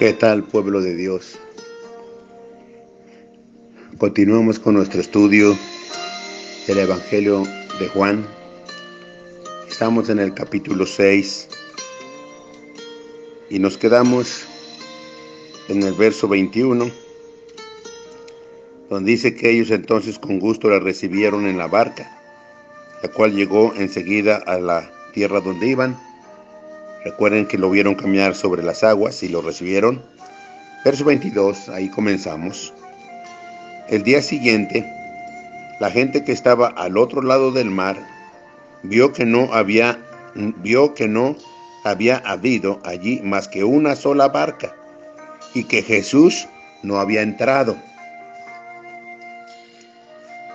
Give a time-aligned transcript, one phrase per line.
[0.00, 1.38] ¿Qué tal pueblo de Dios?
[3.98, 5.54] Continuamos con nuestro estudio
[6.66, 7.42] del Evangelio
[7.78, 8.26] de Juan.
[9.68, 11.48] Estamos en el capítulo 6
[13.50, 14.46] y nos quedamos
[15.68, 16.90] en el verso 21,
[18.88, 22.10] donde dice que ellos entonces con gusto la recibieron en la barca,
[23.02, 26.09] la cual llegó enseguida a la tierra donde iban
[27.04, 30.02] Recuerden que lo vieron caminar sobre las aguas y lo recibieron.
[30.84, 32.74] Verso 22, ahí comenzamos.
[33.88, 34.86] El día siguiente,
[35.80, 37.96] la gente que estaba al otro lado del mar
[38.82, 39.98] vio que no había
[40.34, 41.36] vio que no
[41.84, 44.74] había habido allí más que una sola barca
[45.54, 46.46] y que Jesús
[46.82, 47.76] no había entrado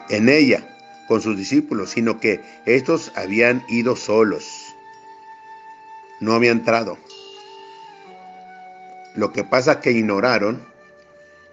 [0.09, 0.65] en ella
[1.07, 4.64] con sus discípulos, sino que estos habían ido solos
[6.19, 6.97] no había entrado.
[9.15, 10.61] Lo que pasa es que ignoraron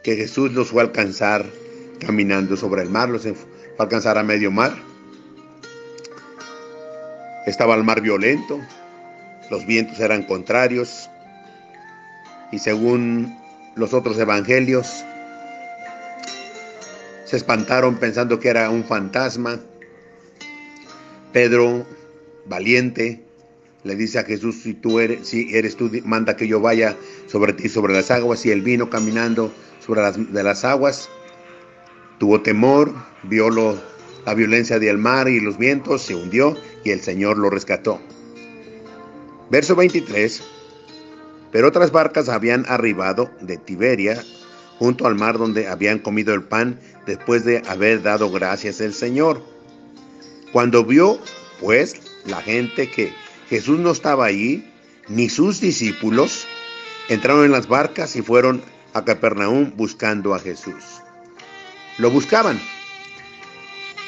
[0.03, 1.47] que Jesús los fue a alcanzar
[2.01, 3.35] caminando sobre el mar, los fue
[3.79, 4.75] a alcanzar a medio mar.
[7.47, 8.61] Estaba el mar violento,
[9.51, 11.09] los vientos eran contrarios
[12.51, 13.37] y según
[13.75, 15.05] los otros evangelios
[17.25, 19.59] se espantaron pensando que era un fantasma.
[21.33, 21.87] Pedro,
[22.45, 23.25] valiente,
[23.85, 27.53] le dice a Jesús, si tú eres, si eres tú, manda que yo vaya sobre
[27.53, 28.45] ti, sobre las aguas.
[28.47, 29.53] Y él vino caminando
[29.85, 31.09] sobre las, de las aguas,
[32.19, 32.95] tuvo temor,
[33.25, 33.51] vio
[34.25, 38.01] la violencia del mar y los vientos, se hundió y el Señor lo rescató.
[39.51, 40.43] Verso 23.
[41.51, 44.23] Pero otras barcas habían arribado de Tiberia
[44.79, 49.43] junto al mar donde habían comido el pan después de haber dado gracias al Señor.
[50.53, 51.19] Cuando vio,
[51.61, 53.13] pues, la gente que
[53.53, 54.65] Jesús no estaba allí,
[55.09, 56.47] ni sus discípulos,
[57.11, 58.63] entraron en las barcas y fueron
[58.95, 60.83] a Capernaum buscando a Jesús.
[61.99, 62.59] Lo buscaban,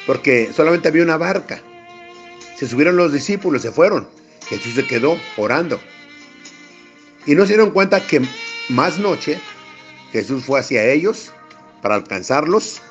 [0.07, 1.61] porque solamente había una barca.
[2.57, 4.09] Se subieron los discípulos, se fueron.
[4.49, 5.79] Jesús se quedó orando.
[7.27, 8.27] Y no se dieron cuenta que
[8.69, 9.39] más noche
[10.11, 11.31] Jesús fue hacia ellos
[11.83, 12.81] para alcanzarlos.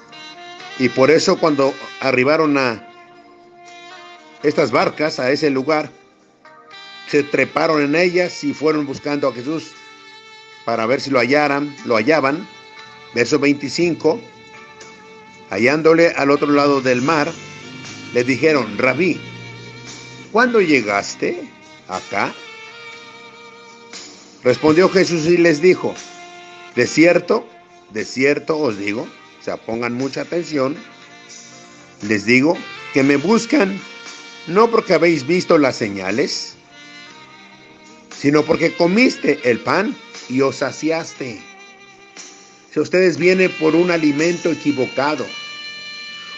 [0.79, 2.89] Y por eso cuando arribaron a
[4.45, 5.91] estas barcas, a ese lugar,
[7.09, 9.73] se treparon en ellas y fueron buscando a Jesús
[10.65, 12.47] para ver si lo hallaran, lo hallaban.
[13.15, 14.21] Verso 25,
[15.51, 17.31] hallándole al otro lado del mar,
[18.13, 19.21] le dijeron, Rabí,
[20.33, 21.49] ¿cuándo llegaste
[21.89, 22.35] acá?
[24.43, 25.95] Respondió Jesús y les dijo,
[26.75, 27.47] de cierto,
[27.91, 29.03] de cierto os digo,
[29.41, 30.77] o sea, pongan mucha atención,
[32.03, 32.59] les digo
[32.93, 33.81] que me buscan
[34.47, 36.57] no porque habéis visto las señales,
[38.25, 39.95] sino porque comiste el pan
[40.31, 41.43] y os saciaste.
[42.73, 45.27] Si ustedes vienen por un alimento equivocado,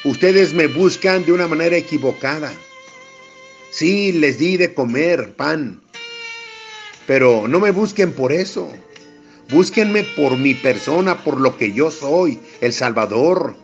[0.03, 2.53] ustedes me buscan de una manera equivocada.
[3.71, 5.81] Sí, les di de comer pan,
[7.07, 8.69] pero no me busquen por eso.
[9.49, 13.55] Búsquenme por mi persona, por lo que yo soy, el Salvador,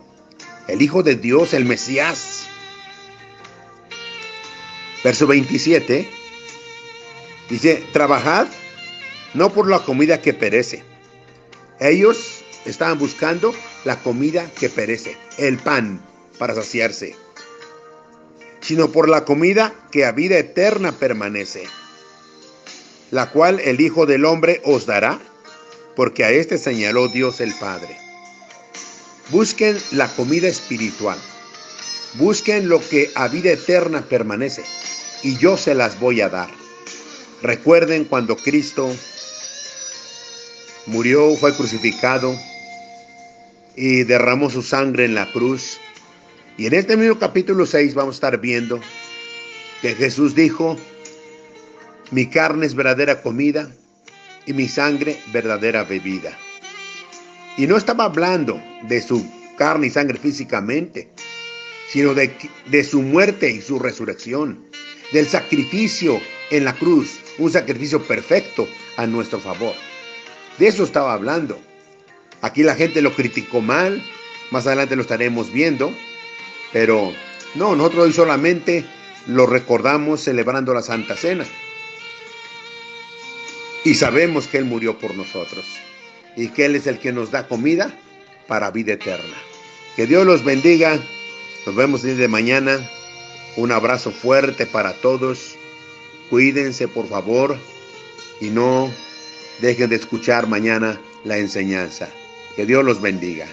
[0.69, 2.47] el Hijo de Dios, el Mesías.
[5.03, 6.22] Verso 27.
[7.53, 8.47] Dice, trabajad
[9.35, 10.83] no por la comida que perece.
[11.79, 13.53] Ellos estaban buscando
[13.85, 16.01] la comida que perece, el pan
[16.39, 17.15] para saciarse,
[18.59, 21.65] sino por la comida que a vida eterna permanece,
[23.11, 25.19] la cual el Hijo del Hombre os dará,
[25.95, 27.95] porque a este señaló Dios el Padre.
[29.29, 31.19] Busquen la comida espiritual,
[32.15, 34.63] busquen lo que a vida eterna permanece,
[35.21, 36.62] y yo se las voy a dar.
[37.43, 38.89] Recuerden cuando Cristo
[40.85, 42.33] murió, fue crucificado
[43.75, 45.77] y derramó su sangre en la cruz.
[46.57, 48.79] Y en este mismo capítulo 6 vamos a estar viendo
[49.81, 50.77] que Jesús dijo,
[52.11, 53.69] mi carne es verdadera comida
[54.45, 56.37] y mi sangre verdadera bebida.
[57.57, 61.09] Y no estaba hablando de su carne y sangre físicamente,
[61.89, 64.65] sino de, su muerte y su resurrección,
[65.11, 66.19] del sacrificio
[66.49, 69.75] en la cruz, un sacrificio perfecto a nuestro favor.
[70.57, 71.59] De eso estaba hablando.
[72.41, 74.03] Aquí la gente lo criticó mal,
[74.51, 75.93] más adelante lo estaremos viendo,
[76.71, 77.13] pero
[77.55, 78.85] no, nosotros hoy solamente
[79.27, 81.45] lo recordamos celebrando la Santa Cena.
[83.85, 85.65] Y sabemos que Él murió por nosotros
[86.35, 87.93] y que Él es el que nos da comida
[88.47, 89.35] para vida eterna.
[89.95, 90.99] Que Dios los bendiga.
[91.65, 92.79] Nos vemos desde mañana.
[93.55, 95.55] Un abrazo fuerte para todos.
[96.29, 97.57] Cuídense, por favor,
[98.41, 98.91] y no
[99.59, 102.09] dejen de escuchar mañana la enseñanza.
[102.55, 103.47] Que Dios los bendiga.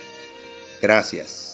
[0.80, 1.49] Gracias.